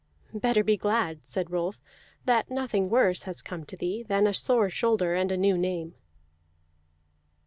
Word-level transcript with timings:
"Better 0.33 0.63
be 0.63 0.77
glad," 0.77 1.23
said 1.23 1.51
Rolf, 1.51 1.79
"that 2.25 2.49
nothing 2.49 2.89
worse 2.89 3.21
has 3.29 3.43
come 3.43 3.63
to 3.65 3.77
thee 3.77 4.01
than 4.01 4.25
a 4.25 4.33
sore 4.33 4.67
shoulder 4.67 5.13
and 5.13 5.31
a 5.31 5.37
new 5.37 5.55
name." 5.59 5.93